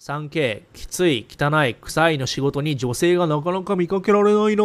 [0.00, 4.64] 3K、きつい、汚い、臭いの仕事に女性がなかなか見かけられないな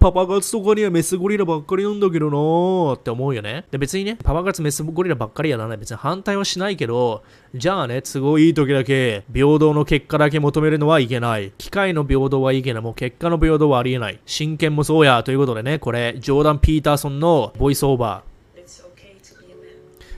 [0.00, 3.66] パパ活とかにはメスゴリラばっかりなんだけどなって思うよね。
[3.70, 5.76] で、別にね、パパ活メスゴリラばっかりやらない。
[5.76, 7.22] 別に反対はしないけど、
[7.54, 11.52] じゃあね、都合いい時だけ、平等の結果だけ求めるのはいけない。
[11.56, 14.18] 機械の平等はいいけども、結果の平等はありえない。
[14.26, 15.22] 真剣もそうや。
[15.22, 18.58] ということでね、これ、ジョーダン・ピーターソンのボイスオーバー。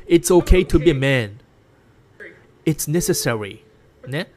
[0.08, 1.32] It's okay to be a man.
[2.64, 3.69] It's necessary.
[4.06, 4.32] ね。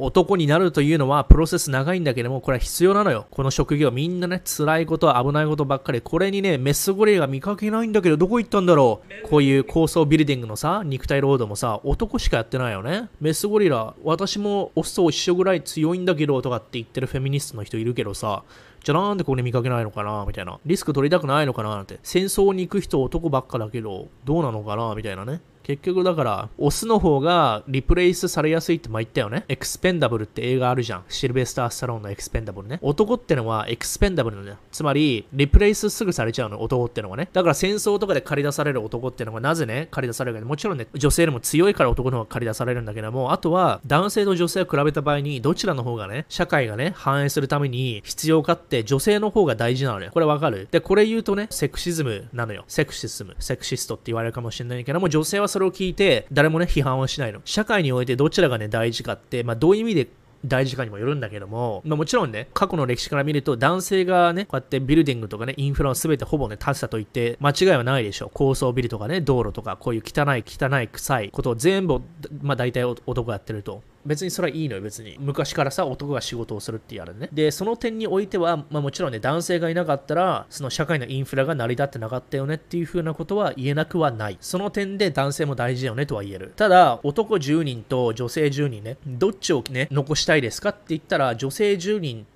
[0.00, 3.26] 男になるというのはプロセス長いんだけども、これは必要なのよ。
[3.32, 6.00] この職業、みんなね、辛いこと、危ないことばっかり。
[6.00, 9.28] これにね、メスゴリラが見かけないんだけど、どこ行ったんだろう？
[9.28, 13.08] こういう高層ビルディングのさ、肉体労働もさ、男しかやってないよね。
[13.20, 18.44] メスゴリラ、私もオスと一緒ぐらい強いんだけど、とかって言ってるフェミニストの人いるけどさ、
[18.82, 20.58] じゃなんでこれ見かけないのかなみたいな。
[20.64, 21.98] リスク取りたくないのかななんて。
[22.02, 25.40] 戦争に行く人男ばっかだけど、どうなのかなみたいなね。
[25.68, 29.44] 結局だから、オスの方がリプレイスされやすいって前言ったよね。
[29.48, 31.04] エクスペンダブルって映画あるじゃん。
[31.10, 32.78] シルベスター・スタローンのエクスペンダブルね。
[32.80, 34.56] 男ってのはエクスペンダブルなんだよ。
[34.72, 37.28] つまり、リプレイスすぐされちゃうの、男ってのはね。
[37.34, 40.46] だから戦争とかで借り出される男ってのがなぜね、借り出されるか。
[40.46, 50.10] もちろんね、女性でも強いから男の方が借り出されるんだけども、あとは男性と女性を比べた場合に、どちらの方がね、社会がね、反映するために必要かって女性の方が大事なのよ。
[50.12, 50.68] これわかる？
[50.70, 52.64] で、これ言うとね、セクシズムなのよ。
[52.68, 57.40] セクシズム、セクシストって言われるかもしれないけども、女性はそれを聞いて、誰もね、批判はしないの。
[57.44, 60.08] 社会においてどちらがね、大事かって、まあ、どういう意味で
[60.44, 68.30] 大事かにもよるんだけども、まあ、もちろんね、過去の歴史から見ると、男性がね、こうやってビルディングとかね、インフラを全てほぼね、立てたと言って、間違いはないでしょう。
[68.32, 72.02] 高層ビルとかね、道路とか、こういう汚い、汚い、臭いことを全部、
[72.40, 73.82] まあ大体男やってると。
[74.08, 75.16] 別にそれはいいのよ、別に。
[75.20, 77.28] 昔からさ、男が仕事をするってやるね。
[77.32, 84.38] で、その点においては、まあもちろんね、男性がいなかったら、その社会のインフラが成り立ってなかったよねっていう風なことは言えなくはない。
[84.40, 86.52] その点で男性も大事だよねとは言える。
[86.56, 92.26] ただ、男10人と女性10人ね、どっちをね、残したいですかって言ったら、女性10人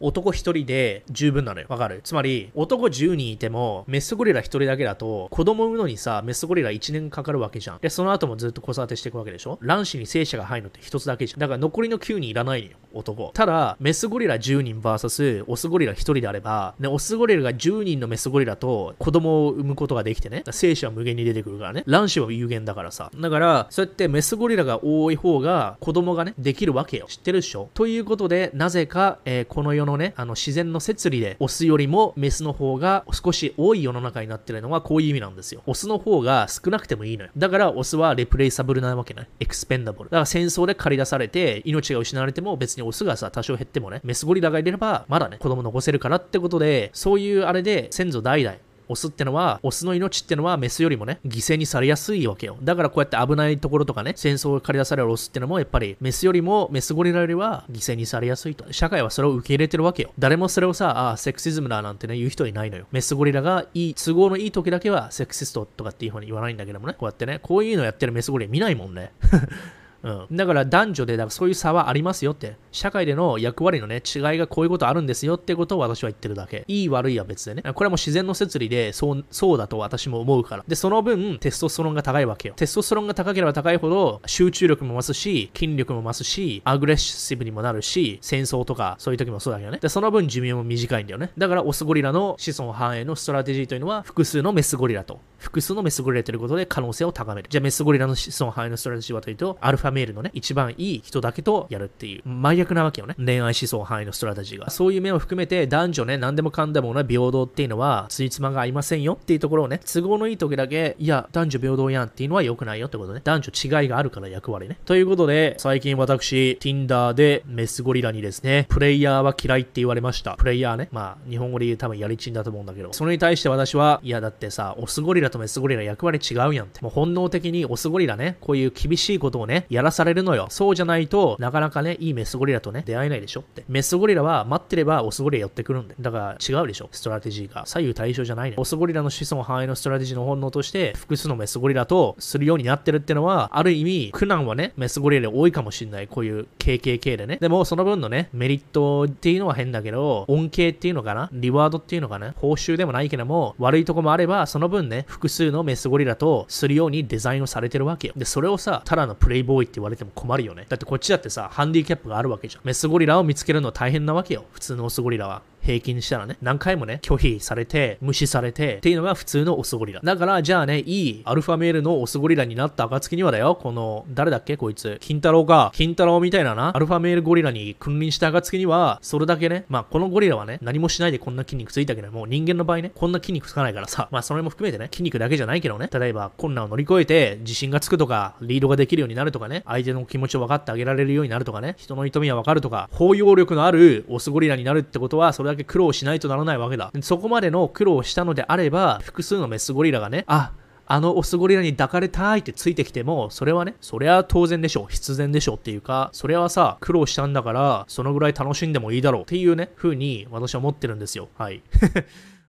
[0.00, 1.66] 男1人で十分なのよ。
[1.68, 2.00] わかる？
[2.02, 7.78] つまり、男10人いても、メスゴリラ1人だけだと、子供産むのにさ、メスゴリラ1年かかるわけじゃん。
[7.80, 9.58] で、その後もずっと子育てしていくわけでしょ？
[9.62, 11.40] 卵子に精子が入るのって1つだけじゃん。
[11.40, 13.30] だから残りの9人いらないのよ、男。
[13.34, 23.10] ただ、メスゴリラ10人 VS オスゴリラ1人であれば、ね、オスゴリラが10人のメスゴリラと子供を産むことができてね、精子は無限に出てくるからね、卵子は有限だからさ。
[23.14, 27.06] だから、そうやってメスゴリラが多い方が子供がね、できるわけよ。
[27.08, 27.68] 知ってるっしょ？
[27.74, 35.62] ということで、なぜか、えー、ここの世のね、あの自然の摂理でオスよりもメスの方が少し多い世の中になってるのはこういう意味なんですよ。
[35.66, 37.30] オスの方が少なくてもいいのよ。
[37.36, 39.28] だからオスはレプレイサブルなわけない。
[39.38, 40.08] エクスペンダブル。
[40.08, 48.56] だから戦争で駆り出されて命が失われても別にオスがさ多少減ってもね、メスゴリラがいればまだね、子供残せるからってことで、そういうあれで先祖代々
[48.90, 52.58] オスってのは、オスの命ってのはメスよりもね、犠牲にされやすいわけよ。
[52.60, 58.72] だからこうやって危ないところとかね、戦争を駆り出されるオスってのも、やっぱりメスよりも、メスゴリラよりは犠牲にされやすいと。
[58.72, 60.10] 社会はそれを受け入れてるわけよ。
[60.18, 62.86] 誰もそれをさ、ああ、セクシズムだなんてね、言う人いないのよ。
[62.90, 69.12] メスゴリラがいい、都合のいい時だけはセクシストとかっていうふうに言わないんだけどもね、こうやってね、こういうのやってるメスゴリラ見ないもんね。
[70.02, 72.56] うん、だから男女でだからそういう差はありますよって。
[72.72, 76.64] 社会での役割のね、違いがこういうことあるんですよってことを私は言ってるだけ。
[76.68, 77.62] いい悪いは別でね。
[77.62, 80.64] これはもう自然の摂理で、そう、そうだと私も思うから。
[80.66, 82.54] で、その分、テストステロンが高いわけよ。
[82.56, 89.78] テストステロンが高ければ高いほど、集中力も増すし、筋力も増すし、アグレッシブにもなるし、戦争とか、そういう時もそうだけどね。
[89.80, 91.32] で、その分寿命も短いんだよね。
[91.36, 97.48] だから、オスゴリラの子孫繁栄の strategy というのは、複数のメスゴリラと、複数のメスゴリラということで可能性を高める。
[97.50, 103.14] じゃあ、メスゴリラの子孫繁栄の strategy はというと、 alpha male のね、一番いい人だけとやるっていう、真逆なわけよね。
[103.18, 104.70] 恋愛思想範囲のストラテジーが。
[104.70, 113.20] そういう面を含めて、男女ね、何でもかんでもね、平等っていうのは、つじつまが合いませんよっていうところをね、都合のいい時だけ、いや、男女平等やんっていうのは良くないよってことね。
[113.24, 114.78] 男女違いがあるから役割ね。
[114.84, 120.36] ということで、最近私、Tinder でメスゴリラにですね、プレイヤーは嫌いって言われました。
[120.36, 120.88] プレイヤーね。
[120.92, 126.80] まあ、日本語で言う多分やりちんだと思うんだけど、それに対して私は、いや、だってさ、オスゴリラとメスゴリラ役割違うやんって。
[126.82, 130.46] もう本能的にオスゴリラね、こういう厳しいことをね、ややらされるのよ。
[130.50, 133.64] そうじゃないと、なかなかね、いいメスゴリラとね、出会えないでしょって。
[133.66, 135.94] メスゴリラは待ってればオスゴリラ寄ってくるんで。
[135.98, 137.64] だから違うでしょ strategy が。
[137.64, 138.56] 左右対称じゃないね。
[138.58, 146.08] オスゴリラの子孫繁栄の strategy の本能として、複数のメスゴリラとするようになってるってのは、ある意味、苦難はね、メスゴリラで多いかもしんない。
[146.08, 147.38] こういう KKK でね。
[147.40, 151.30] でも、その分のね、メリットっていうのは変だけど、恩恵っていうのかな？
[151.32, 152.34] reward っていうのかな？
[152.36, 158.14] 報酬でもないけども、悪いとこもあれば、その分ね、複数のメスゴリラとするようにデザインをされてるわけよ。
[158.16, 160.66] で、それをさ、ただのプレイボーイって言われても困るよね。
[160.68, 162.62] だってこっちだってさ、ハンディキャップがあるわけじゃん。
[162.64, 164.44] メスゴリラを見つけるの大変なわけよ。
[164.52, 165.42] 普通のオスゴリラは。
[165.62, 166.36] 平均したらね。
[166.42, 170.00] 何回もね、拒否されて、無視されて、っていうのが普通のオスゴリラ。
[170.02, 174.56] だから、じゃあね、いいアルファメールのオスゴリラになった暁にはだよ、この、誰だっけ？
[174.56, 174.98] こいつ。
[175.00, 175.70] 金太郎か。
[175.74, 196.92] 金太郎みたいなな、アルファメールゴリラに君臨した暁には、それだけね、まあ、このゴリラはね、何もしないでこんな筋肉ついたけども、人間の場合ね、こんな筋肉つかないからさ、まあ、それも含めてね、筋肉だけじゃないけどね、例えば、困難を乗り越えて、自信がつくとか、リードができるようになるとかね、相手の気持ちを分かってあげられるようになるとかね、人の痛みは分かるとか、包容力のあるオスゴリラになるってことは、それだけ苦労しないとならないわけだ。
[197.02, 200.52] そこまでの苦労をしたのであれば、複数のメスゴリラがね、あ、
[200.92, 204.86] あのオスゴリラに抱かれたいってついてきても、それはね、それは当然でしょう。
[204.88, 211.28] 必然でしょうっていうか、それはさ、苦労したんだから、そのぐらい楽しんでもいいだろうっていうね、風に私は思ってるんですよ。
[211.38, 211.62] はい。